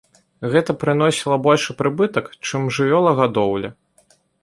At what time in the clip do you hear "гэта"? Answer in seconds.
0.55-0.75